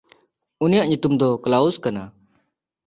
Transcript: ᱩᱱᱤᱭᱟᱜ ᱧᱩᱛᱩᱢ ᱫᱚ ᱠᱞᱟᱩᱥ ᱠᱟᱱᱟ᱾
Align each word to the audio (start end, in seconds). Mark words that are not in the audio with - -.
ᱩᱱᱤᱭᱟᱜ 0.63 0.87
ᱧᱩᱛᱩᱢ 0.89 1.13
ᱫᱚ 1.19 1.29
ᱠᱞᱟᱩᱥ 1.43 1.75
ᱠᱟᱱᱟ᱾ 1.83 2.03